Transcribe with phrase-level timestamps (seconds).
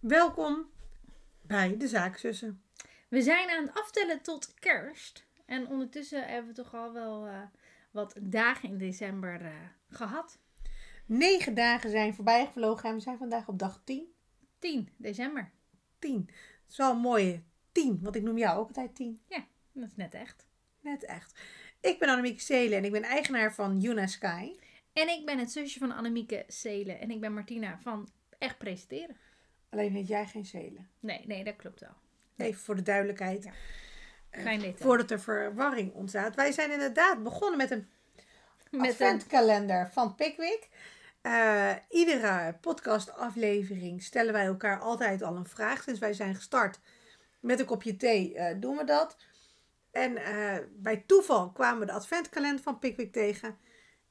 [0.00, 0.70] Welkom
[1.42, 2.62] bij de Zaakzussen.
[3.08, 5.24] We zijn aan het aftellen tot kerst.
[5.46, 7.42] En ondertussen hebben we toch al wel uh,
[7.90, 9.48] wat dagen in december uh,
[9.88, 10.38] gehad.
[11.06, 14.12] Negen dagen zijn voorbij gevlogen en we zijn vandaag op dag 10.
[14.58, 15.50] 10 december.
[15.98, 16.26] 10.
[16.26, 16.34] Dat
[16.70, 17.42] is wel een mooie
[17.72, 19.20] 10, want ik noem jou ook altijd 10.
[19.26, 20.46] Ja, dat is net echt.
[20.80, 21.40] Net echt.
[21.80, 24.56] Ik ben Annemieke Seelen en ik ben eigenaar van Yuna Sky.
[24.92, 28.08] En ik ben het zusje van Annemieke Seelen en ik ben Martina van
[28.38, 29.16] Echt Presenteren.
[29.70, 30.88] Alleen heet jij geen Seelen.
[31.00, 31.94] Nee, nee, dat klopt wel.
[32.34, 32.48] Nee.
[32.48, 33.44] Even voor de duidelijkheid.
[33.44, 33.52] Ja.
[34.30, 34.76] Klein detail.
[34.76, 36.34] Voordat er verwarring ontstaat.
[36.34, 37.88] Wij zijn inderdaad begonnen met een
[38.70, 39.90] met adventkalender een...
[39.90, 40.68] van Pickwick.
[41.22, 45.82] Uh, iedere podcastaflevering stellen wij elkaar altijd al een vraag.
[45.82, 46.80] Sinds wij zijn gestart
[47.40, 49.16] met een kopje thee uh, doen we dat.
[49.90, 53.58] En uh, bij toeval kwamen we de adventkalender van Pickwick tegen.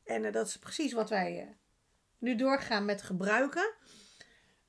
[0.04, 1.58] En dat is precies wat wij
[2.18, 3.74] nu doorgaan met gebruiken.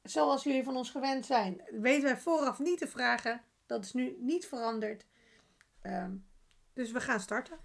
[0.02, 3.42] Zoals jullie van ons gewend zijn, weten wij vooraf niet te vragen.
[3.66, 5.06] Dat is nu niet veranderd.
[5.82, 6.12] Ehm,
[6.72, 7.58] dus we gaan starten.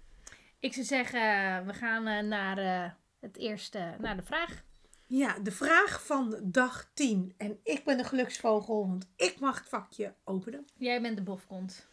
[0.58, 1.20] Ik zou zeggen,
[1.66, 4.64] we gaan naar het eerste, naar de vraag.
[5.06, 7.34] Ja, de vraag van dag 10.
[7.36, 10.66] En ik ben de geluksvogel, want ik mag het vakje openen.
[10.76, 11.86] Jij bent de bofkont.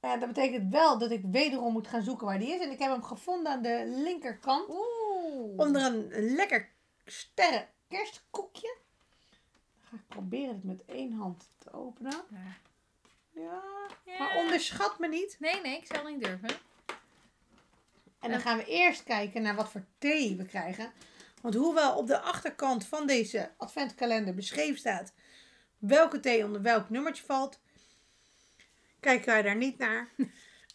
[0.00, 2.60] En dat betekent wel dat ik wederom moet gaan zoeken waar die is.
[2.60, 4.68] En ik heb hem gevonden aan de linkerkant.
[4.68, 5.58] Oeh.
[5.58, 6.68] Onder een lekker
[7.04, 8.76] sterren kerstkoekje.
[10.28, 12.22] Proberen het met één hand te openen.
[12.30, 12.56] Ja.
[13.42, 13.62] Ja,
[14.04, 14.18] Ja.
[14.18, 15.36] maar onderschat me niet.
[15.38, 16.48] Nee, nee, ik zal niet durven.
[18.20, 20.92] En dan gaan we eerst kijken naar wat voor thee we krijgen.
[21.42, 25.12] Want hoewel op de achterkant van deze adventkalender beschreven staat
[25.78, 27.60] welke thee onder welk nummertje valt,
[29.00, 30.08] kijken wij daar niet naar.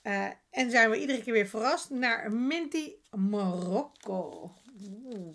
[0.04, 0.26] Uh,
[0.60, 4.54] en zijn we iedere keer weer verrast naar Minty Marokko.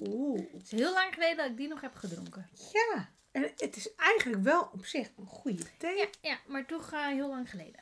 [0.00, 0.41] Oeh.
[0.53, 2.48] Het is heel lang geleden dat ik die nog heb gedronken.
[2.72, 3.08] Ja,
[3.44, 5.97] en het is eigenlijk wel op zich een goede thee.
[5.97, 7.81] Ja, ja maar toch uh, heel lang geleden.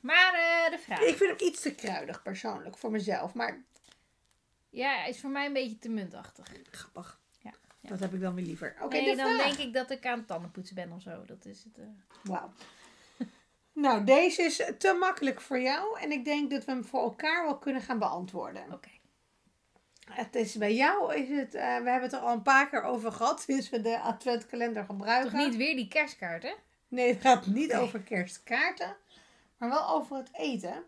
[0.00, 1.00] Maar uh, de vraag.
[1.00, 3.34] Ik vind hem iets te kruidig persoonlijk voor mezelf.
[3.34, 3.62] Maar
[4.70, 6.46] ja, hij is voor mij een beetje te muntachtig.
[6.70, 7.20] Grappig.
[7.42, 7.88] Ja, ja.
[7.88, 8.76] Dat heb ik dan weer liever.
[8.80, 9.46] Oké, nee, de dan vraag.
[9.46, 11.24] denk ik dat ik aan het tandenpoetsen ben of zo.
[11.24, 11.78] Dat is het.
[11.78, 11.84] Uh...
[12.22, 12.52] Wauw.
[13.72, 16.00] nou, deze is te makkelijk voor jou.
[16.00, 18.72] En ik denk dat we hem voor elkaar wel kunnen gaan beantwoorden.
[18.72, 18.90] Oké.
[20.12, 22.82] Het is bij jou is het, uh, we hebben het er al een paar keer
[22.82, 25.30] over gehad sinds we de adventkalender gebruiken.
[25.30, 26.54] Toch niet weer die kerstkaarten?
[26.88, 28.96] Nee, het gaat niet over kerstkaarten,
[29.56, 30.84] maar wel over het eten.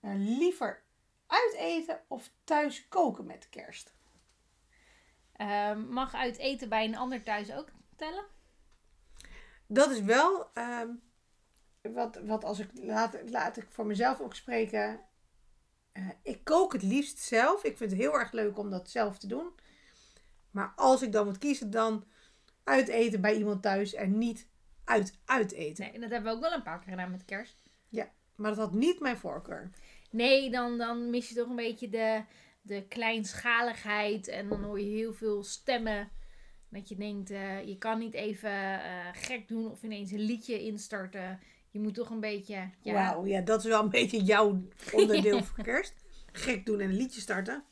[0.00, 0.82] Uh, liever
[1.26, 3.92] uit eten of thuis koken met kerst?
[5.36, 8.24] Uh, mag uit eten bij een ander thuis ook tellen?
[9.66, 10.80] Dat is wel uh,
[11.80, 15.00] wat, wat als ik laat, laat ik voor mezelf ook spreken.
[15.92, 17.64] Uh, ik kook het liefst zelf.
[17.64, 19.50] Ik vind het heel erg leuk om dat zelf te doen.
[20.50, 22.04] Maar als ik dan moet kiezen, dan
[22.64, 24.48] uit eten bij iemand thuis en niet
[24.84, 25.84] uit uit eten.
[25.84, 27.62] Nee, dat hebben we ook wel een paar keer gedaan met kerst.
[27.88, 29.70] Ja, maar dat had niet mijn voorkeur.
[30.10, 32.24] Nee, dan, dan mis je toch een beetje de,
[32.62, 34.28] de kleinschaligheid.
[34.28, 36.10] En dan hoor je heel veel stemmen.
[36.68, 40.62] Dat je denkt, uh, je kan niet even uh, gek doen of ineens een liedje
[40.62, 41.40] instarten.
[41.70, 42.70] Je moet toch een beetje...
[42.80, 42.92] Ja.
[42.92, 45.94] Wauw, ja, dat is wel een beetje jouw onderdeel voor kerst.
[46.32, 47.64] Gek doen en een liedje starten.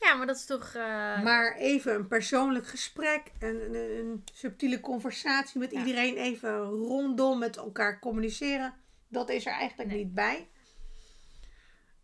[0.00, 0.74] Ja, maar dat is toch...
[0.74, 1.22] Uh...
[1.22, 5.78] Maar even een persoonlijk gesprek, een, een, een subtiele conversatie met ja.
[5.78, 6.16] iedereen.
[6.16, 8.74] Even rondom met elkaar communiceren.
[9.08, 9.98] Dat is er eigenlijk Nee.
[9.98, 10.48] niet bij.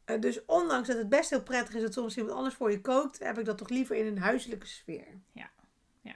[0.07, 2.81] Uh, dus ondanks dat het best heel prettig is dat soms iemand anders voor je
[2.81, 5.07] kookt, heb ik dat toch liever in een huiselijke sfeer.
[5.33, 5.51] Ja,
[6.01, 6.15] ja.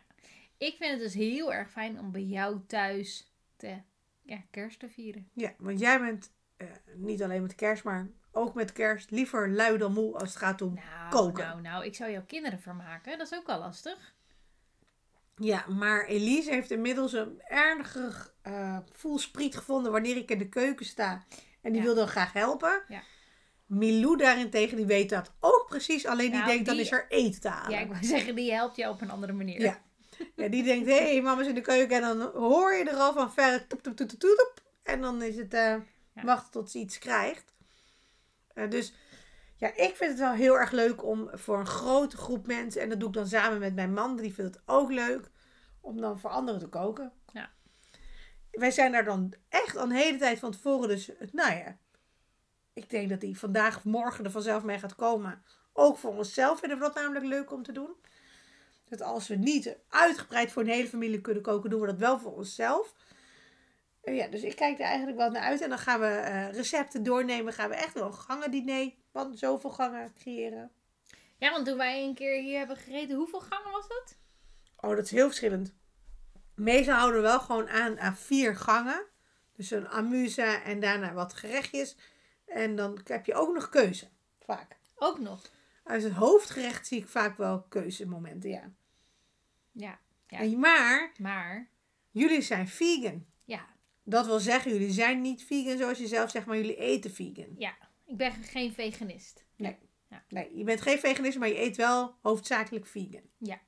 [0.59, 3.81] Ik vind het dus heel erg fijn om bij jou thuis te,
[4.31, 5.29] ja, kerst te vieren.
[5.35, 9.79] Ja, want jij bent uh, niet alleen met kerst, maar ook met kerst liever lui
[9.79, 11.45] dan moe als het gaat om Nou, koken.
[11.47, 13.19] nou, nou, ik zou jouw kinderen vermaken.
[13.19, 14.15] Dat is ook wel lastig.
[15.37, 20.87] Ja, maar Elise heeft inmiddels een ernstig uh, voelspriet gevonden wanneer ik in de keuken
[20.87, 21.25] sta.
[21.63, 21.87] En die Ja.
[21.87, 22.83] wil dan graag helpen.
[22.89, 23.03] Ja.
[23.67, 26.07] Milou daarentegen, die weet dat ook precies.
[26.07, 27.71] Alleen die Nou, denkt, dan die- is er eten te halen.
[27.71, 29.61] Ja, ik wou zeggen, die helpt jou op een andere manier.
[29.61, 29.83] Ja.
[30.37, 31.97] Ja, die denkt, hé, hey, mama is in de keuken.
[31.97, 34.53] En dan hoor je er al van verre toep, toep, toep, toep, toep.
[34.83, 35.77] En dan is het eh,
[36.15, 36.23] Ja.
[36.23, 37.55] wachten tot ze iets krijgt.
[38.55, 38.95] Eh, dus
[39.57, 42.83] ja, ik vind het wel heel erg leuk om voor een grote groep mensen...
[42.83, 45.31] en dat doe ik dan samen met mijn man, die vindt het ook leuk...
[45.81, 47.13] om dan voor anderen te koken.
[47.33, 47.51] Ja.
[48.51, 50.89] Wij zijn daar dan echt al een hele tijd van tevoren.
[50.89, 51.77] Dus nou ja,
[52.73, 55.43] ik denk dat die vandaag of morgen er vanzelf mee gaat komen.
[55.73, 57.97] Ook voor onszelf vinden we dat namelijk leuk om te doen.
[58.91, 62.19] Dat als we niet uitgebreid voor een hele familie kunnen koken, doen we dat wel
[62.19, 62.95] voor onszelf.
[64.03, 65.61] Ja, dus ik kijk er eigenlijk wel naar uit.
[65.61, 67.53] En dan gaan we eh, recepten doornemen.
[67.53, 70.71] Gaan we echt wel een gangendiner van zoveel gangen creëren.
[71.39, 74.17] Ja, want toen wij een keer hier hebben gegeten, hoeveel gangen was dat?
[74.77, 75.75] Oh, dat is heel verschillend.
[76.55, 79.07] Meestal houden we wel gewoon aan aan vier gangen.
[79.57, 81.97] Dus een amuse en daarna wat gerechtjes.
[82.47, 84.09] En dan heb je ook nog keuze.
[84.39, 84.77] Vaak.
[84.95, 85.51] Ook nog.
[85.85, 88.73] Uit het hoofdgerecht zie ik vaak wel keuzemomenten, ja.
[89.81, 89.99] Ja.
[90.29, 90.39] Ja.
[90.39, 91.69] En- Maar Maar,
[92.11, 93.27] jullie zijn vegan.
[93.45, 93.67] ja.
[94.05, 97.55] Dat wil zeggen, jullie zijn niet vegan zoals je zelf zegt, maar jullie eten vegan.
[97.59, 97.75] Ja.
[98.07, 99.45] Ik ben geen veganist.
[100.29, 103.23] Nee, je bent geen veganist, maar je eet wel hoofdzakelijk vegan.
[103.39, 103.61] Ja.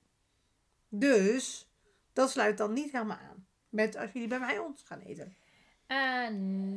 [0.89, 1.69] Dus,
[2.13, 3.47] dat sluit dan niet helemaal aan.
[3.69, 5.37] Met als jullie bij mij ons gaan eten.
[5.87, 6.29] Eh,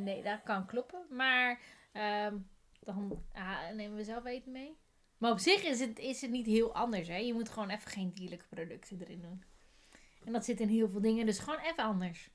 [0.02, 1.06] nee, dat kan kloppen.
[1.10, 1.60] Maar
[1.92, 2.36] ehm,
[2.80, 4.76] dan ah, nemen we zelf eten mee.
[5.18, 7.08] Maar op zich is het, is het niet heel anders.
[7.08, 7.16] Hè?
[7.16, 9.42] Je moet gewoon even geen dierlijke producten erin doen.
[10.24, 12.30] En dat zit in heel veel dingen, dus gewoon even anders.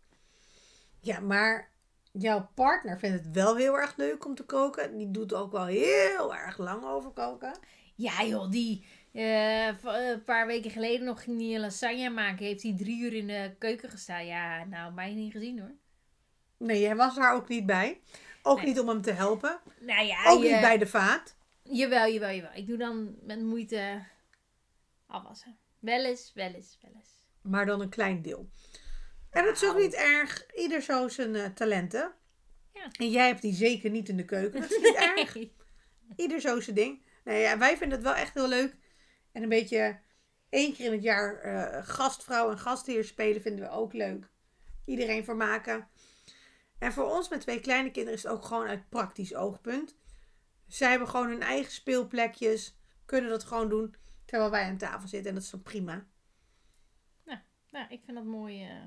[1.00, 1.72] Ja, maar
[2.12, 4.98] jouw partner vindt het wel heel erg leuk om te koken.
[4.98, 7.58] Die doet ook wel heel erg lang over koken.
[7.96, 12.46] Ja joh, die eh, v- een paar weken geleden nog ging die een lasagne maken.
[12.46, 14.26] Heeft hij drie uur in de keuken gestaan.
[14.26, 15.72] Ja, nou, mij niet gezien hoor.
[16.58, 18.00] Nee, jij was daar ook niet bij.
[18.44, 18.66] Ook Nee.
[18.66, 19.60] niet om hem te helpen.
[19.80, 21.36] Nou ja, Ook je- niet bij de vaat.
[21.64, 22.52] Jawel, jawel, jawel.
[22.54, 24.06] Ik doe dan met moeite
[25.08, 25.58] afwassen.
[25.80, 27.10] Wel eens, wel eens, wel eens.
[27.42, 28.50] Maar dan een klein deel.
[29.30, 29.84] En dat is ook Nou.
[29.84, 30.46] niet erg.
[30.56, 32.14] Ieder zo zijn eh, talenten.
[32.74, 32.88] Ja.
[32.92, 34.62] En jij hebt die zeker niet in de keuken.
[34.62, 35.38] Dat is niet erg.
[36.16, 37.06] Ieder zo zijn ding.
[37.24, 38.76] Nee, ja, wij vinden het wel echt heel leuk.
[39.32, 40.00] En een beetje
[40.50, 44.30] één keer in het jaar eh, gastvrouw en gastheer spelen vinden we ook leuk.
[44.86, 45.88] Iedereen vermaken.
[46.80, 49.96] En voor ons met twee kleine kinderen is het ook gewoon uit praktisch oogpunt.
[50.74, 52.76] Zij hebben gewoon hun eigen speelplekjes.
[53.06, 53.96] Kunnen dat gewoon doen
[54.26, 55.30] terwijl wij aan tafel zitten.
[55.30, 56.06] En dat is dan prima.
[57.72, 58.64] Nou, ik vind dat mooi.
[58.64, 58.84] eh.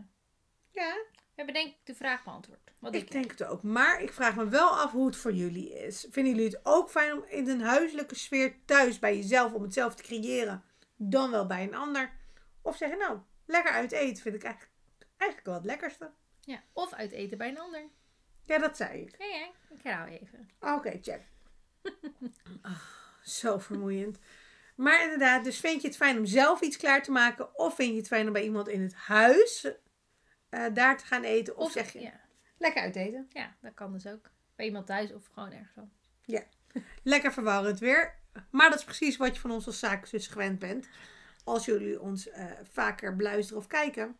[0.70, 2.72] Ja, We hebben denk ik de vraag beantwoord.
[2.80, 3.62] Wat ik denk het ook.
[3.62, 6.06] Maar ik vraag me wel af hoe het voor jullie is.
[6.10, 9.72] Vinden jullie het ook fijn om in een huiselijke sfeer thuis bij jezelf, om het
[9.72, 10.64] zelf te creëren,
[10.96, 12.12] dan wel bij een ander?
[12.62, 14.72] Of zeggen, nou, lekker uit eten vind ik eigenlijk,
[15.16, 16.12] eigenlijk wel het lekkerste.
[16.40, 17.88] Ja, of uit eten bij een ander.
[18.44, 19.14] Ja, dat zei ik.
[19.18, 20.48] Ja, ik hou even.
[20.60, 21.22] Oké, check.
[23.40, 24.18] Zo vermoeiend.
[24.76, 27.58] Maar inderdaad, dus vind je het fijn om zelf iets klaar te maken?
[27.58, 29.68] Of vind je het fijn om bij iemand in het huis
[30.48, 31.56] eh, daar te gaan eten?
[31.56, 32.20] Of, zeg je, ja,
[32.58, 33.26] lekker uit eten?
[33.32, 34.30] ja, dat kan dus ook.
[34.56, 35.90] Bij iemand thuis of gewoon ergens dan.
[37.02, 38.14] Lekker verwarrend weer.
[38.50, 40.88] Maar dat is precies wat je van ons als zakenzus gewend bent.
[41.44, 44.16] Als jullie ons eh, vaker beluisteren of kijken.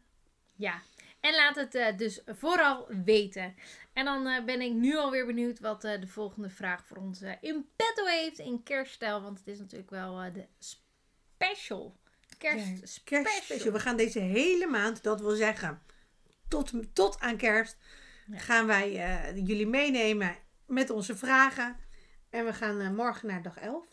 [0.54, 0.82] Ja,
[1.24, 3.54] en laat het eh, dus vooral weten.
[3.92, 7.22] En dan eh, ben ik nu alweer benieuwd wat eh, de volgende vraag voor ons
[7.40, 9.22] in petto heeft in kerststijl.
[9.22, 11.96] Want het is natuurlijk wel de special.
[12.38, 13.72] Kerst Kerstspecial.
[13.72, 15.82] We gaan deze hele maand, dat wil zeggen
[16.48, 17.76] tot, tot aan kerst,
[18.26, 18.38] Ja.
[18.38, 18.92] gaan wij
[19.34, 20.36] jullie meenemen
[20.66, 21.76] met onze vragen.
[22.30, 23.86] En we gaan morgen naar dag 11.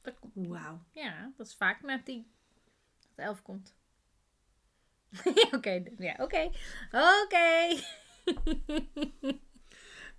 [0.00, 0.82] Dat komt- Wauw.
[0.92, 2.30] Ja, dat is vaak na tien.
[3.14, 3.75] Dat elf komt.
[5.56, 6.50] Oké, ja, oké.
[7.22, 7.80] Oké.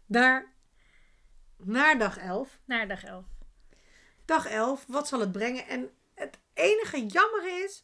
[0.05, 0.53] Daar,
[1.57, 2.59] naar dag 11.
[2.65, 3.25] Naar dag elf.
[4.25, 5.67] Dag 11, wat zal het brengen?
[5.67, 7.83] En het enige jammer is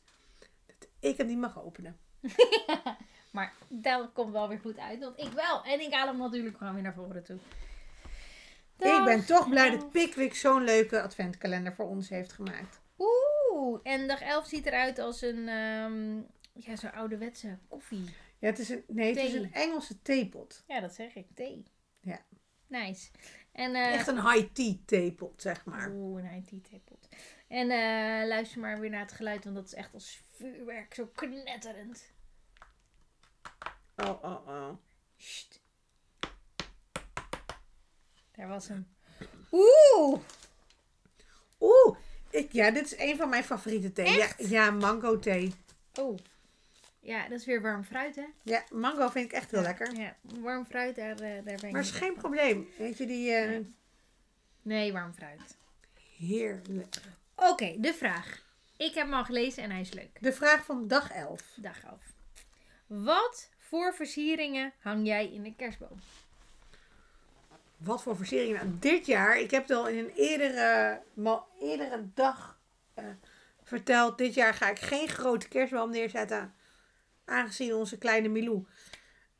[0.65, 1.99] dat ik hem niet mag openen.
[3.33, 5.63] Maar dat komt wel weer goed uit, want ik wel.
[5.63, 7.37] En ik haal hem natuurlijk gewoon weer naar voren toe.
[8.77, 9.91] ik ben toch blij dat.
[9.91, 12.81] Pickwick zo'n leuke adventkalender voor ons heeft gemaakt.
[12.97, 16.21] Oeh, en dag 11 ziet eruit als een, ehm,
[16.53, 18.05] ja, zo'n ouderwetse koffie.
[18.39, 20.63] Ja, het is een, nee, het is een Engelse theepot.
[20.67, 21.27] Ja, dat zeg ik.
[21.35, 21.63] Thee.
[21.99, 22.25] Ja.
[22.67, 23.09] Nice.
[23.51, 25.91] En, eh Echt een high-tea theepot, zeg maar.
[25.91, 27.07] Oeh, een IT theepot.
[27.47, 31.05] En eh, luister maar weer naar het geluid, want dat is echt als vuurwerk, zo
[31.15, 32.11] knetterend.
[33.95, 34.69] Oh, oh, oh.
[35.17, 35.61] Sst.
[38.31, 38.87] Daar was hem.
[39.51, 40.19] Oeh!
[41.59, 41.97] Oeh,
[42.29, 44.17] ik, ja, dit is een van mijn favoriete thee.
[44.17, 45.53] Ja, ja, mango thee.
[45.93, 46.17] Oh.
[47.05, 48.25] Ja, dat is weer warm fruit, hè?
[48.43, 49.95] Ja, mango vind ik echt heel lekker.
[49.99, 52.21] Ja, warm fruit, daar, eh, daar ben ik Maar is geen van.
[52.21, 52.67] probleem.
[52.77, 53.59] Weet je, die eh,
[54.61, 55.57] Nee, warm fruit.
[56.17, 56.95] heerlijk.
[57.35, 58.41] Oké, de vraag.
[58.77, 60.17] Ik heb hem al gelezen en hij is leuk.
[60.21, 61.41] De vraag van dag 11.
[61.55, 62.01] Dag af.
[62.87, 65.99] Wat voor versieringen hang jij in de kerstboom?
[67.77, 68.65] Wat voor versieringen.
[68.67, 72.59] Nou, dit jaar, ik heb het al in een eerdere, ma- eerdere dag
[72.93, 73.05] eh,
[73.63, 74.17] verteld.
[74.17, 76.53] Dit jaar ga ik geen grote kerstboom neerzetten.
[77.25, 78.65] Aangezien onze kleine Milou,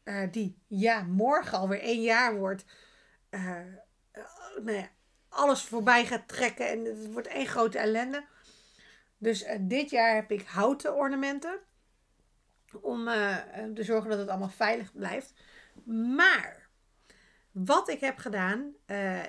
[0.04, 2.66] eh, die ja, morgen alweer één jaar wordt,
[3.30, 3.62] eh,
[4.64, 4.90] nou ja,
[5.30, 6.70] alles voorbij gaat trekken.
[6.70, 8.26] En het wordt één grote ellende.
[9.18, 11.60] Dus dit jaar heb ik houten ornamenten.
[12.82, 13.06] Om
[13.74, 15.34] te zorgen dat het allemaal veilig blijft.
[16.16, 16.70] Maar
[17.52, 18.74] wat ik heb gedaan,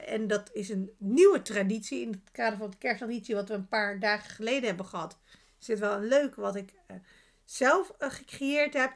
[0.06, 3.68] en dat is een nieuwe traditie in het kader van de kersttraditie, wat we een
[3.68, 5.18] paar dagen geleden hebben gehad,
[5.60, 6.72] is dit wel een leuk wat ik
[7.44, 8.92] zelf eh, gecreëerd heb,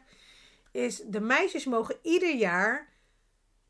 [0.73, 2.93] is de meisjes mogen ieder jaar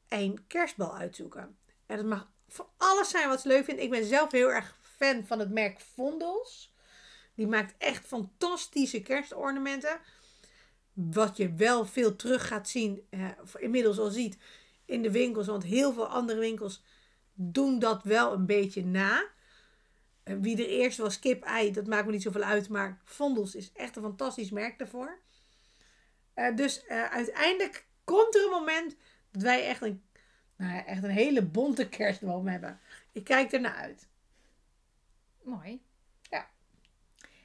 [0.09, 1.59] een kerstbal uitzoeken.
[1.87, 3.85] En dat mag voor alles zijn wat ze leuk vinden.
[3.85, 6.75] Ik ben zelf heel erg fan van het merk Vondels.
[7.35, 10.01] Die maakt echt fantastische kerstornamenten.
[10.93, 14.39] Wat je wel veel terug gaat zien, eh, inmiddels al ziet
[14.85, 15.47] in de winkels.
[15.47, 16.83] Want heel veel andere winkels
[17.35, 19.25] doen dat wel een beetje na.
[20.29, 22.69] Eh, wie er eerst was, kip, ei, dat maakt me niet zoveel uit.
[22.69, 25.19] Maar Vondels is echt een fantastisch merk daarvoor.
[26.35, 28.97] Uh, dus uh, uiteindelijk komt er een moment
[29.31, 30.03] dat wij echt een,
[30.57, 32.81] nou ja, echt een hele bonte kerstboom hebben.
[33.13, 34.09] Ik kijk er naar uit.
[35.43, 35.83] Mooi.
[36.23, 36.49] Ja.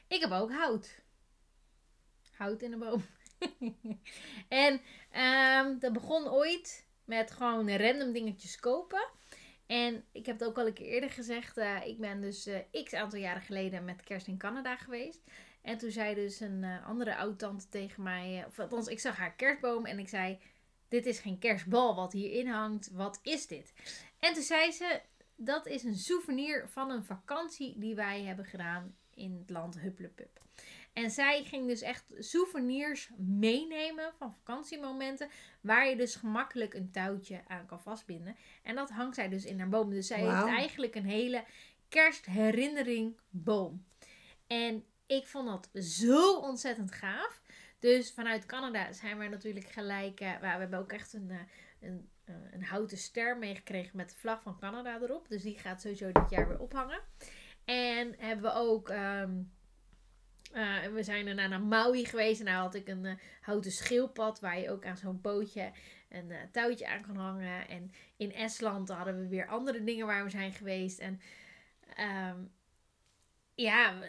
[0.08, 1.02] Ik heb ook hout.
[2.32, 3.06] Hout in de boom.
[4.64, 4.82] en
[5.66, 9.10] um, dat begon ooit met gewoon random dingetjes kopen.
[9.74, 11.58] En ik heb het ook al een keer eerder gezegd.
[11.58, 15.22] Uh, ik ben dus uh, x aantal jaren geleden met kerst in Canada geweest.
[15.62, 18.46] En toen zei dus een uh, andere oud-tante tegen mij.
[18.48, 20.40] of althans, ik zag haar kerstboom en ik zei:
[20.88, 22.92] Dit is geen kerstbal wat hierin hangt.
[22.92, 23.74] Wat is dit?
[24.20, 25.02] En toen zei ze:
[25.36, 30.42] Dat is een souvenir van een vakantie die wij hebben gedaan in het land Hupplepup.
[30.94, 35.30] En zij ging dus echt souvenirs meenemen van vakantiemomenten.
[35.62, 38.36] Waar je dus gemakkelijk een touwtje aan kan vastbinden.
[38.64, 39.90] En dat hangt zij dus in haar boom.
[39.90, 40.36] Dus zij wow.
[40.36, 41.44] heeft eigenlijk een hele
[41.90, 43.86] kerstherinnering boom.
[44.48, 47.42] En ik vond dat zo ontzettend gaaf.
[47.80, 50.22] Dus vanuit Canada zijn we natuurlijk gelijk.
[50.22, 51.40] Uh, we hebben ook echt een, uh,
[51.80, 55.30] een, uh, een houten ster meegekregen met de vlag van Canada erop.
[55.30, 57.02] Dus die gaat sowieso dit jaar weer ophangen.
[57.66, 58.90] En hebben we ook.
[58.90, 59.52] Um,
[60.54, 64.60] uh, we zijn naar Maui geweest en daar had ik een uh, houten schildpad waar
[64.60, 65.72] je ook aan zo'n bootje
[66.10, 67.68] een uh, touwtje aan kan hangen.
[67.68, 71.00] En in Estland hadden we weer andere dingen waar we zijn geweest.
[71.00, 71.22] En
[72.30, 72.52] um,
[73.56, 74.02] ja,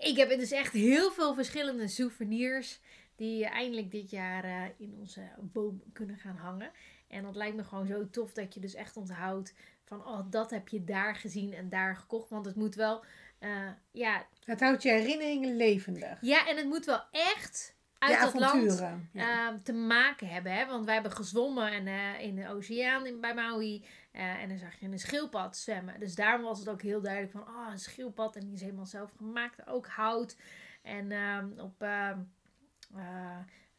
[0.00, 2.80] ik heb dus echt heel veel verschillende souvenirs
[3.16, 6.70] die eindelijk dit jaar in onze boom kunnen gaan hangen.
[7.08, 9.54] En dat lijkt me gewoon zo tof dat je dus echt onthoudt
[9.84, 12.30] van, oh, dat heb je daar gezien en daar gekocht.
[12.30, 13.04] Want het moet wel
[13.42, 14.26] uh, ja.
[14.44, 16.18] Het houdt je herinneringen levendig.
[16.20, 18.80] Ja, en het moet wel echt uit dat land
[19.12, 20.52] uh, te maken hebben.
[20.52, 20.66] Hè?
[20.66, 23.84] Want wij hebben gezwommen en, uh, in de oceaan in, bij Maui.
[24.12, 26.00] en dan zag je een schildpad zwemmen.
[26.00, 27.40] Dus daarom was het ook heel duidelijk van...
[27.40, 28.36] Oh, een schildpad.
[28.36, 29.66] En die is helemaal zelf gemaakt.
[29.66, 30.36] Ook hout.
[30.82, 32.18] En ehm, op ehm,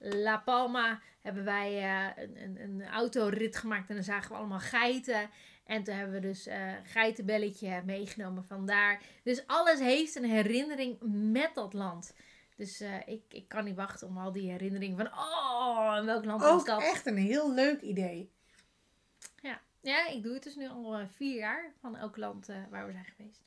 [0.04, 1.84] La Palma hebben wij
[2.16, 3.90] een, een, een autorit gemaakt.
[3.90, 5.30] En dan zagen we allemaal geiten.
[5.66, 9.02] En toen hebben we dus uh, geitenbelletje meegenomen vandaar.
[9.24, 10.98] Dus alles heeft een herinnering
[11.32, 12.16] met dat land.
[12.56, 15.08] Dus uh, ik, ik kan niet wachten om al die herinneringen van...
[15.08, 16.82] Oh, in welk land was dat?
[16.82, 18.32] echt een heel leuk idee.
[19.42, 19.62] Ja.
[19.82, 23.06] ja, ik doe het dus nu al vier jaar van elk land waar we zijn
[23.06, 23.42] geweest.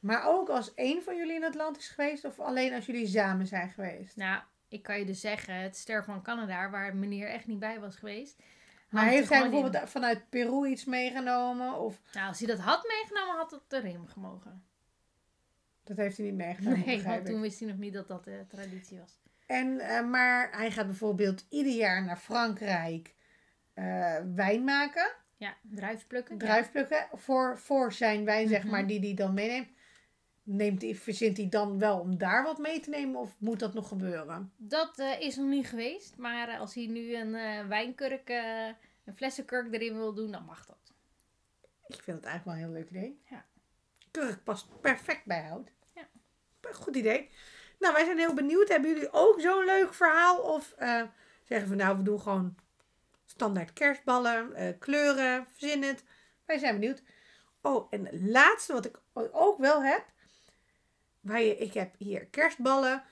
[0.00, 3.06] Maar ook als één van jullie in het land is geweest of alleen als jullie
[3.06, 4.16] samen zijn geweest?
[4.16, 4.42] Nou,
[4.74, 7.96] ik kan je dus zeggen, het ster van Canada, waar meneer echt niet bij was
[7.96, 8.42] geweest...
[8.88, 9.88] Maar heeft hij bijvoorbeeld in.
[9.88, 11.78] vanuit Peru iets meegenomen?
[11.78, 12.00] Of...
[12.12, 14.64] Nou, als hij dat had meegenomen, had het erin gemogen.
[15.84, 16.86] Dat heeft hij niet meegenomen.
[16.86, 19.20] Nee, want toen wist hij nog niet dat dat de traditie was.
[19.46, 23.14] En, uh, maar hij gaat bijvoorbeeld ieder jaar naar Frankrijk
[23.74, 25.12] uh, wijn maken.
[25.36, 26.38] Ja, druifplukken.
[26.38, 27.16] Druifplukken ja.
[27.16, 29.68] voor, voor zijn wijn, zeg maar, die hij dan meeneemt.
[30.46, 33.74] Neemt hij, verzint hij dan wel om daar wat mee te nemen of moet dat
[33.74, 34.52] nog gebeuren?
[34.56, 36.16] Dat uh, is nog niet geweest.
[36.16, 38.28] Maar uh, als hij nu een uh, wijnkurk,
[39.04, 40.92] een flessenkurk erin wil doen, dan mag dat.
[41.86, 43.20] Ik vind het eigenlijk wel een heel leuk idee.
[43.30, 43.44] Ja.
[44.10, 45.72] Kurk past perfect bij hout.
[45.94, 46.08] Ja.
[46.72, 47.30] Goed idee.
[47.78, 48.68] Nou, wij zijn heel benieuwd.
[48.68, 50.38] Hebben jullie ook zo'n leuk verhaal?
[50.38, 50.74] Of
[51.42, 52.56] zeggen we nou, we doen gewoon
[53.24, 56.04] standaard kerstballen, kleuren, verzin het.
[56.44, 57.02] Wij zijn benieuwd.
[57.62, 59.00] Oh, en het laatste wat ik
[59.32, 60.12] ook wel heb
[61.24, 63.02] Waar je, ik heb hier kerstballen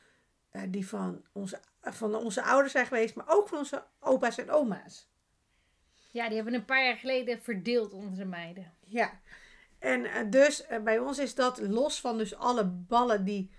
[0.53, 4.51] uh, die van onze, van onze ouders zijn geweest, maar ook van onze opa's en
[4.51, 5.11] oma's.
[6.11, 8.75] Ja, die hebben we een paar jaar geleden verdeeld onder de meiden.
[8.81, 9.21] Ja,
[9.79, 13.51] en uh, dus uh, bij ons is dat los van dus alle ballen die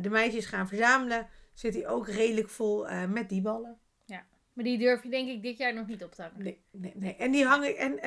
[0.00, 3.78] de meisjes gaan verzamelen, zit hij ook redelijk vol met die ballen.
[4.04, 6.42] Ja, maar die durf je denk ik dit jaar nog niet op te hangen.
[6.42, 7.16] Nee, nee, nee.
[7.16, 7.76] En die hangen.
[7.76, 8.00] En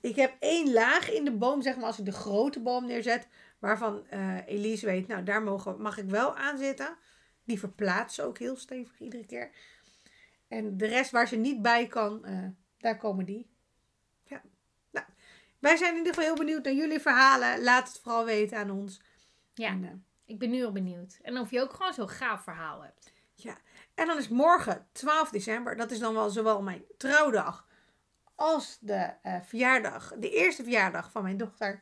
[0.00, 3.28] ik heb één laag in de boom, zeg maar, als ik de grote boom neerzet,
[3.62, 6.96] Waarvan uh, Elise weet, nou daar mogen, mag ik wel aan zitten.
[7.44, 9.50] Die verplaatsen ook heel stevig iedere keer.
[10.48, 13.50] En de rest waar ze niet bij kan, uh, daar komen die.
[14.24, 14.42] Ja.
[14.90, 15.06] Nou,
[15.58, 17.62] wij zijn in ieder geval heel benieuwd naar jullie verhalen.
[17.62, 19.00] Laat het vooral weten aan ons.
[19.54, 19.90] Ja, en, uh,
[20.24, 21.18] ik ben nu al benieuwd.
[21.22, 23.12] En of je ook gewoon zo'n gaaf verhaal hebt.
[23.34, 23.58] Ja,
[23.94, 25.76] en dan is morgen 12 december.
[25.76, 27.66] Dat is dan wel zowel mijn trouwdag
[28.34, 29.12] als de
[29.44, 30.12] verjaardag.
[30.18, 31.80] De eerste verjaardag van mijn dochter.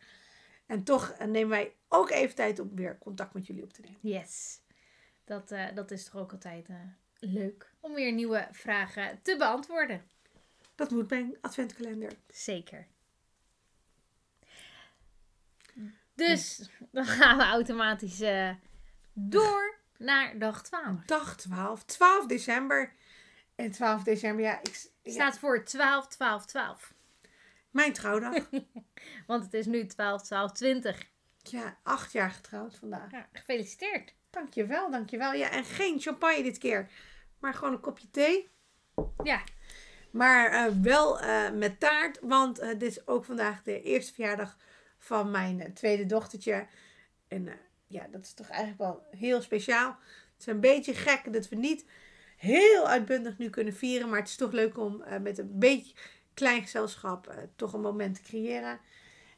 [0.70, 3.98] En toch nemen wij ook even tijd om weer contact met jullie op te nemen.
[4.00, 4.60] Yes.
[5.24, 6.76] Dat, eh, dat is toch ook altijd eh,
[7.18, 10.02] leuk om weer nieuwe vragen te beantwoorden.
[10.74, 12.12] Dat moet bij een adventkalender.
[12.28, 12.86] Zeker.
[16.14, 18.54] Dus dan gaan we automatisch eh,
[19.12, 21.04] door naar dag 12.
[21.04, 21.84] Dag 12.
[21.84, 22.92] 12 december.
[23.54, 26.94] En 12 december, ja, ik, ja, Staat voor 12, 12, 12.
[27.70, 28.48] Mijn trouwdag.
[29.26, 31.02] Want het is nu 12, 12, 20.
[31.42, 33.10] ja, acht jaar getrouwd vandaag.
[33.10, 34.14] Ja, gefeliciteerd.
[34.30, 35.32] Dankjewel, dankjewel.
[35.32, 36.90] Ja, en geen champagne dit keer.
[37.38, 38.48] Maar gewoon een kopje thee.
[39.22, 39.42] Ja,
[40.10, 44.56] Maar eh, wel eh, met taart, want eh, dit is ook vandaag de eerste verjaardag
[44.98, 46.66] van mijn tweede dochtertje.
[47.28, 47.48] En
[47.86, 49.88] ja, dat is toch eigenlijk wel heel speciaal.
[50.32, 51.84] Het is een beetje gek dat we niet
[52.36, 54.08] heel uitbundig nu kunnen vieren.
[54.08, 55.94] Maar het is toch leuk om met een beetje
[56.34, 58.80] klein gezelschap eh, toch een moment te creëren.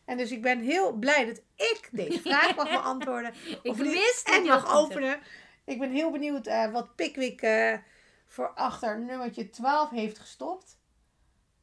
[0.04, 3.34] En dus ik ben heel blij dat ik deze vraag mag beantwoorden.
[3.62, 5.20] ik Of wist en mag openen.
[5.64, 7.78] Ik ben heel benieuwd eh, wat Pickwick eh,
[8.26, 10.78] voor achter nummertje 12 heeft gestopt.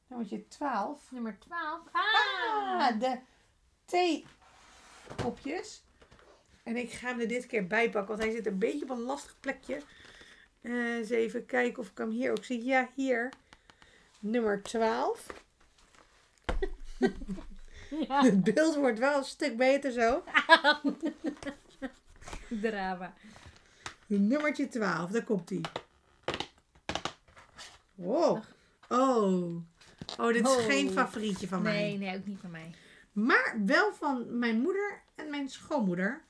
[0.08, 1.12] Nummertje 12.
[1.12, 1.82] Nummer 12.
[1.92, 2.04] Ah!
[2.80, 3.20] Ah, de
[3.86, 5.84] theekopjes.
[6.64, 8.90] En ik ga hem er dit keer bij pakken, want hij zit een beetje op
[8.90, 9.82] een lastig plekje.
[10.62, 12.64] Eh, eens even kijken of ik hem hier ook zie.
[12.64, 13.30] Ja, hier.
[14.20, 15.26] Nummer 12.
[18.08, 18.22] Ja.
[18.24, 20.24] Het beeld wordt wel een stuk beter zo.
[22.62, 23.14] Drama.
[24.08, 25.62] Nummertje 12, daar komt hij.
[27.96, 28.44] Wow.
[28.90, 29.56] Oh.
[30.18, 30.66] Oh, dit is Oh.
[30.66, 31.74] geen favorietje van mij.
[31.74, 32.72] Nee, nee, ook niet van mij.
[33.12, 36.22] Maar wel van mijn moeder en mijn schoonmoeder.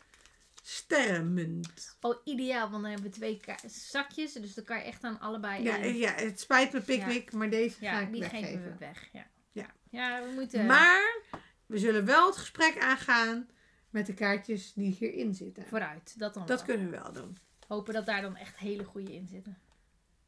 [0.69, 1.97] Sterrenmunt.
[2.01, 4.33] Oh, ideaal, want dan hebben we twee zakjes.
[4.33, 5.63] Dus dan kan je echt aan allebei.
[5.63, 5.95] Ja, in.
[5.95, 8.47] ja, het spijt me, Pickwick, maar deze ga ja ik die weggeven.
[8.47, 9.09] geven we weg.
[9.11, 9.65] Ja, Ja.
[9.89, 10.65] ja we moeten.
[10.65, 11.21] Maar
[11.65, 13.49] we zullen wel het gesprek aangaan
[13.89, 15.67] met de kaartjes die hierin zitten.
[15.67, 16.45] Vooruit, dat dan.
[16.45, 16.67] Dat wel.
[16.75, 17.37] kunnen we wel doen.
[17.67, 19.57] Hopen dat daar dan echt hele goede in zitten.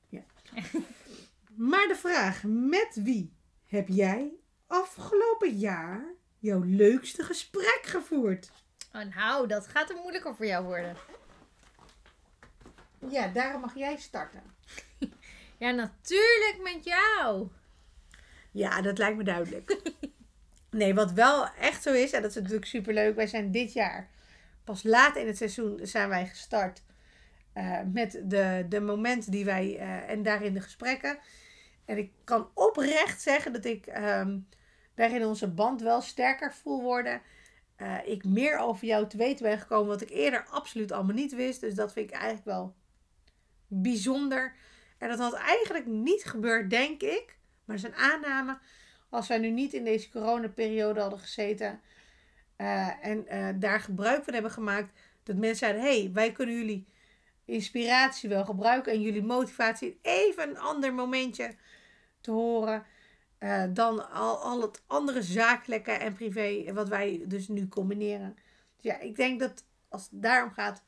[1.55, 3.33] Maar de vraag, met wie
[3.65, 4.31] heb jij
[4.67, 6.05] afgelopen jaar
[6.39, 8.51] jouw leukste gesprek gevoerd?
[8.93, 10.95] Oh, nou, dat gaat er moeilijker voor jou worden.
[13.09, 14.41] Ja, daarom mag jij starten.
[15.57, 17.47] Ja, natuurlijk met jou.
[18.51, 19.81] Ja, dat lijkt me duidelijk.
[20.69, 23.15] Nee, wat wel echt zo is, en dat is natuurlijk superleuk.
[23.15, 24.09] Wij zijn dit jaar,
[24.63, 26.81] pas laat in het seizoen, zijn wij gestart
[27.53, 31.17] eh, met de, de momenten die wij, eh, en daarin de gesprekken.
[31.85, 34.37] En ik kan oprecht zeggen dat ik ehm,
[34.95, 37.21] daarin onze band wel sterker voel worden.
[37.81, 41.35] Eh, ik meer over jou te weten ben gekomen wat ik eerder absoluut allemaal niet
[41.35, 41.61] wist.
[41.61, 42.75] Dus dat vind ik eigenlijk wel
[43.67, 44.55] bijzonder.
[44.97, 47.37] En dat had eigenlijk niet gebeurd, denk ik.
[47.65, 48.57] Maar dat is een aanname.
[49.09, 51.81] Als wij nu niet in deze coronaperiode hadden gezeten.
[52.55, 54.99] eh, en eh, daar gebruik van hebben gemaakt.
[55.23, 56.87] Dat mensen zeiden, hey, wij kunnen jullie
[57.45, 58.91] inspiratie wel gebruiken.
[58.91, 61.55] En jullie motivatie even een ander momentje
[62.21, 62.85] te horen.
[63.41, 66.73] Eh, dan al, al het andere zakelijke en privé.
[66.73, 68.35] Wat wij dus nu combineren.
[68.75, 70.83] Dus ja, ik denk dat als het daarom gaat.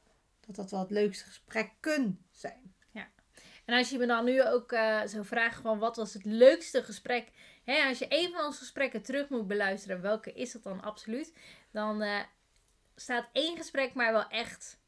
[0.46, 2.72] Dat dat wel het leukste gesprek kunnen zijn.
[3.66, 6.84] En als je me dan nu ook eh, zou vragen van wat was het leukste
[6.84, 7.28] gesprek.
[7.64, 11.34] Hè, als je een van onze gesprekken terug moet beluisteren, welke is dat dan absoluut?
[11.72, 12.20] Dan eh,
[12.96, 14.80] staat één gesprek maar wel echt.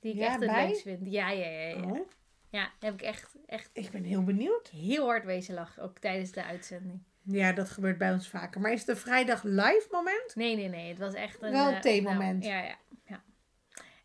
[0.00, 0.66] Die ik Ja, echt het bij?
[0.66, 1.12] leukst vind.
[1.12, 1.68] Ja, ja, ja.
[1.68, 2.08] Ja, Oh,
[2.52, 4.68] ja heb ik echt, echt ik ben heel benieuwd.
[4.68, 5.82] heel hard wezen lachen.
[5.82, 7.02] Ook tijdens de uitzending.
[7.22, 8.60] Ja, dat gebeurt bij ons vaker.
[8.60, 10.34] Maar is het een vrijdag live moment?
[10.34, 10.88] Nee, nee, nee.
[10.88, 11.52] Het was echt een...
[11.52, 12.42] Wel een eh, theemoment.
[12.42, 13.22] nou, ja, ja, ja.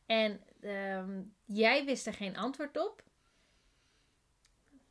[0.05, 3.03] En ehm, jij wist er geen antwoord op.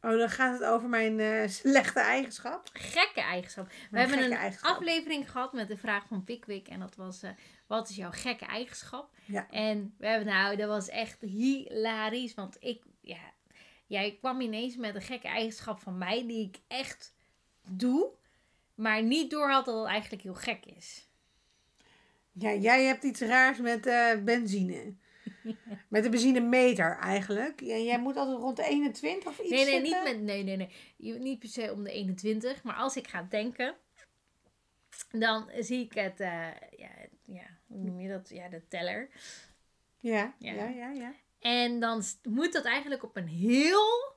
[0.01, 2.69] Oh, dan gaat het over mijn eh, slechte eigenschap.
[2.73, 3.69] Gekke eigenschap.
[3.91, 4.77] We hebben een eigenschap.
[4.77, 6.69] aflevering gehad met de vraag van Pickwick.
[6.69, 7.31] En dat was, eh,
[7.67, 9.11] wat is jouw gekke eigenschap?
[9.25, 9.51] Ja.
[9.51, 12.35] En we hebben, nou, dat was echt hilarisch.
[12.35, 13.35] Want ik, ja,
[13.87, 17.15] jij kwam ineens met een gekke eigenschap van mij die ik echt
[17.69, 18.09] doe.
[18.75, 21.09] Maar niet door had dat het eigenlijk heel gek is.
[22.33, 24.95] Ja, jij hebt iets raars met eh, benzine.
[25.89, 27.61] Met de benzinemeter eigenlijk.
[27.61, 30.05] Ja, jij moet altijd rond de 21 of iets Nee, nee, zitten.
[30.05, 31.19] niet, met, nee, nee, nee.
[31.19, 32.63] Niet per se om de 21.
[32.63, 33.75] Maar als ik ga denken,
[35.11, 36.29] dan zie ik het, eh,
[36.77, 36.91] ja,
[37.25, 38.29] ja, hoe noem je dat?
[38.29, 39.09] Ja, de teller.
[40.01, 40.53] Ja, Ja.
[40.53, 41.13] ja, ja, ja.
[41.39, 44.15] En dan moet dat eigenlijk op een heel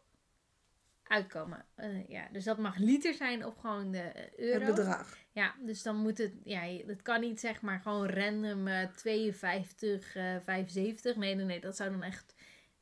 [1.04, 1.66] uitkomen.
[1.76, 4.66] Eh, ja, dus dat mag liter zijn of gewoon de eh, euro.
[4.66, 5.18] Het bedrag.
[5.32, 10.16] Ja, dus dan moet het, ja, het kan niet zeg maar gewoon random eh 52,
[10.16, 11.16] eh 75.
[11.16, 12.36] Nee, nee, nee, dat zou dan echt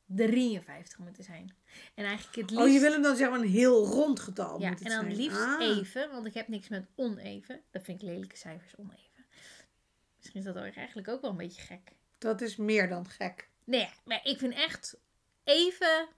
[0.06, 1.54] 53 moeten zijn.
[1.94, 2.66] En eigenlijk het liefst...
[2.66, 5.16] Oh, je wil hem dan zeg maar een heel rond getal Ja, en dan zijn.
[5.16, 5.76] liefst Ah.
[5.78, 7.60] even, want ik heb niks met oneven.
[7.70, 9.24] Dat vind ik lelijke cijfers, oneven.
[10.16, 11.92] Misschien is dat eigenlijk ook wel een beetje gek.
[12.18, 13.48] Dat is meer dan gek.
[13.68, 14.98] Nee, maar ik vind echt
[15.44, 16.08] even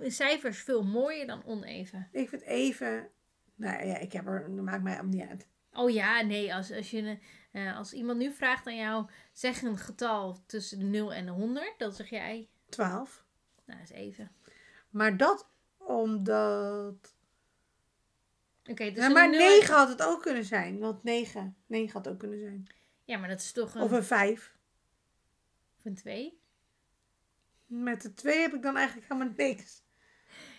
[0.00, 2.08] cijfers veel mooier dan oneven.
[2.12, 3.08] Ik vind even...
[3.54, 4.54] Nou ja, ik heb er...
[4.56, 5.46] Dat maakt mij allemaal niet uit.
[5.72, 7.18] Oh ja, nee, als, als, je,
[7.52, 11.30] uh, als iemand nu vraagt aan jou, zeg een getal tussen de 0 en de
[11.30, 12.48] 100, dan zeg jij...
[12.68, 13.24] 12.
[13.64, 14.30] Nou, dat is even.
[14.90, 17.14] Maar dat omdat...
[18.64, 20.78] Oké, dus ja, maar 9 had het ook kunnen zijn.
[20.78, 22.66] Want 9, 9 had ook kunnen zijn.
[23.04, 23.82] Ja, maar dat is toch een...
[23.82, 24.56] Of een 5.
[25.78, 26.38] Of een 2.
[27.68, 29.82] Met de 2 heb ik dan eigenlijk helemaal niks.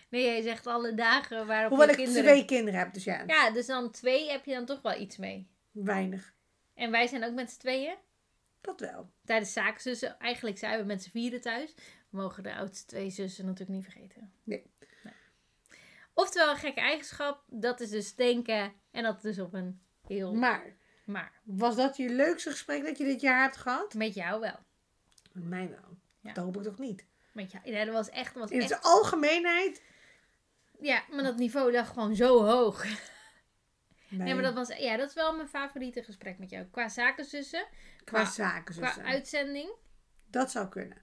[0.08, 2.24] Nee, jij zegt alle dagen waarop Hoewel je ik kinderen...
[2.24, 3.24] twee kinderen heb, dus ja.
[3.26, 5.48] Ja, dus dan 2 heb je dan toch wel iets mee.
[5.70, 6.34] Weinig.
[6.74, 7.96] En wij zijn ook met z'n tweeën.
[8.60, 9.10] Dat wel.
[9.24, 10.18] Tijdens zakenzussen.
[10.18, 11.74] Eigenlijk zijn we met z'n vieren thuis.
[12.10, 14.32] We mogen de oudste twee zussen natuurlijk niet vergeten.
[14.42, 14.62] Nee.
[15.02, 15.12] nee.
[16.14, 17.44] Oftewel, een gekke eigenschap.
[17.46, 18.72] Dat is dus denken.
[18.90, 20.34] En dat dus op een heel...
[20.34, 20.76] Maar.
[21.04, 21.40] Maar.
[21.44, 23.94] Was dat je leukste gesprek dat je dit jaar hebt gehad?
[23.94, 24.58] Met jou wel.
[25.32, 25.98] Met mij wel.
[26.20, 26.32] Ja.
[26.32, 27.06] Dat hoop ik toch niet.
[27.32, 27.70] Jou.
[27.70, 28.34] Ja, dat was echt...
[28.34, 28.68] Dat was In echt...
[28.68, 29.82] de algemeenheid.
[30.80, 32.84] Ja, maar dat niveau lag gewoon zo hoog.
[34.08, 34.78] Nee, Nee, maar dat was...
[34.78, 36.64] Ja, dat is wel mijn favoriete gesprek met jou.
[36.64, 37.66] Qua zakenzussen.
[38.04, 39.70] qua, qua- Qua uitzending.
[40.26, 41.02] Dat zou kunnen.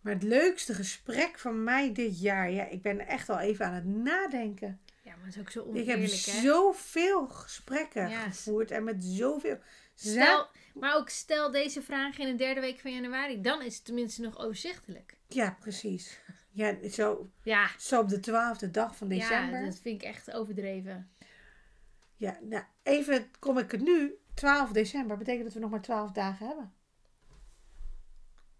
[0.00, 2.50] Maar het leukste gesprek van mij dit jaar.
[2.50, 4.80] Ja, ik ben echt al even aan het nadenken.
[5.16, 6.06] Ja, maar dat is ook zo Ik heb hè?
[6.06, 8.20] zoveel gesprekken Ja.
[8.20, 8.70] gevoerd.
[8.70, 9.58] En met zoveel.
[9.94, 13.40] Stel, maar ook stel deze vraag in de derde week van januari.
[13.40, 15.16] Dan is het tenminste nog overzichtelijk.
[15.28, 16.20] Ja, precies.
[16.50, 19.50] Ja, zo, Ja, zo op de twaalfde dag van december.
[19.54, 21.10] ja Ja, dat vind ik echt overdreven.
[22.40, 24.14] nou, even kom ik het nu.
[24.34, 26.72] 12 december betekent dat we nog maar 12 dagen hebben.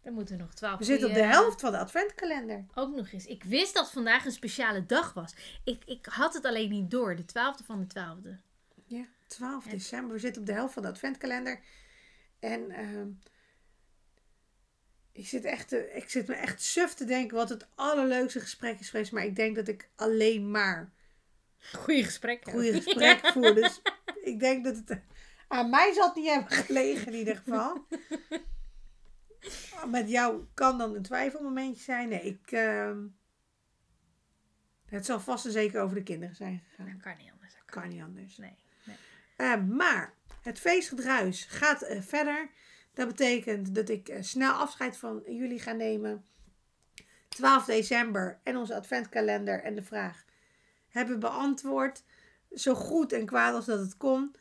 [0.06, 2.64] Dan moeten we nog twaalf We zitten op de goeie- helft van de adventkalender.
[2.74, 3.26] Ook nog eens.
[3.26, 5.34] Ik wist dat vandaag een speciale dag was.
[5.64, 7.16] Ik, ik had het alleen niet door.
[7.16, 8.38] De twaalfde van de twaalfde.
[8.84, 10.12] Ja, 12 december.
[10.14, 11.60] We zitten op de helft van de adventkalender.
[12.38, 13.08] En ehm,
[15.12, 18.90] ik, zit echt ik zit me echt suf te denken wat het allerleukste gesprek is
[18.90, 19.12] geweest.
[19.12, 20.92] Maar ik denk dat ik alleen maar
[21.72, 22.48] Goeie gesprek.
[22.50, 23.54] goede gesprekken voer.
[23.54, 23.80] Dus
[24.22, 25.00] ik denk dat het
[25.48, 27.86] aan mij zal het niet hebben gelegen in ieder geval.
[29.90, 32.08] Met jou kan dan een twijfelmomentje zijn.
[32.08, 32.50] Nee, ik...
[32.52, 32.98] ehm,
[34.86, 36.92] het zal vast en zeker over de kinderen zijn gegaan.
[36.92, 37.54] Dat kan niet anders.
[37.54, 38.36] Dat Kan niet anders.
[38.36, 38.56] Nee.
[38.84, 38.96] nee.
[39.36, 42.50] Eh, maar het feestgedruis gaat eh, verder.
[42.94, 46.24] Dat betekent dat ik eh, snel afscheid van jullie ga nemen.
[47.28, 50.24] 12 december en onze adventkalender en de vraag
[50.88, 52.04] hebben beantwoord.
[52.54, 54.36] Zo goed en kwaad als dat het kon.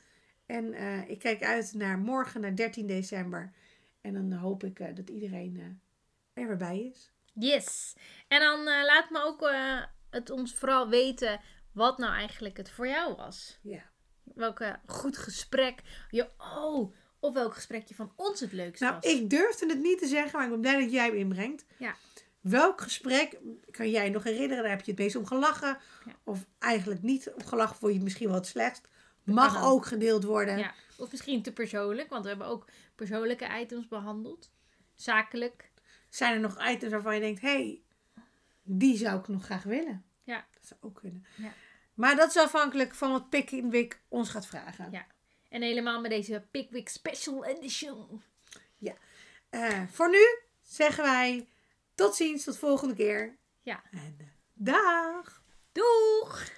[0.45, 0.73] En
[1.09, 3.51] ik kijk uit naar morgen, naar 13 december.
[4.05, 7.11] En dan hoop ik eh, dat iedereen eh, er weer bij is.
[7.33, 7.95] Yes.
[8.27, 11.39] En dan eh, laat me ook eh, het ons vooral weten
[11.71, 13.59] wat nou eigenlijk het voor jou was.
[13.61, 13.83] Ja.
[14.23, 15.81] Welke goed gesprek.
[16.09, 19.03] Je, oh, of welk gesprek je van ons het leukst Nou, was.
[19.13, 21.65] ik durfde het niet te zeggen, maar ik ben blij dat jij hem inbrengt.
[21.77, 21.95] Ja.
[22.41, 23.39] Welk gesprek
[23.71, 24.63] kan jij nog herinneren?
[24.63, 25.77] Daar heb je het meest om gelachen.
[26.05, 26.15] Ja.
[26.23, 28.87] Of eigenlijk niet om gelachen, vond je het misschien wel het slechtst.
[29.25, 30.57] Mag ook gedeeld worden.
[30.57, 30.73] Ja.
[30.97, 34.51] Of misschien te persoonlijk, want we hebben ook persoonlijke items behandeld.
[34.95, 35.71] Zakelijk.
[36.09, 37.81] Zijn er nog items waarvan je denkt, hé, hey,
[38.63, 40.05] die zou ik nog graag willen?
[40.23, 40.45] Ja.
[40.51, 41.25] Dat zou ook kunnen.
[41.37, 41.53] Ja.
[41.93, 44.91] Maar dat is afhankelijk van wat Pickwick ons gaat vragen.
[44.91, 45.05] Ja.
[45.49, 48.21] En helemaal met deze Pickwick Special Edition.
[49.55, 51.47] Eh, voor nu zeggen wij
[51.93, 53.37] tot ziens, tot volgende keer.
[53.61, 53.83] Ja.
[53.91, 55.43] En eh, dag!
[55.71, 56.49] Doeg!